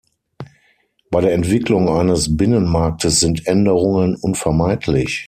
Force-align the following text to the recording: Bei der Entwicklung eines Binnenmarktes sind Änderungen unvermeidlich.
Bei 1.11 1.21
der 1.21 1.31
Entwicklung 1.33 1.87
eines 1.87 2.35
Binnenmarktes 2.35 3.19
sind 3.19 3.45
Änderungen 3.45 4.15
unvermeidlich. 4.15 5.19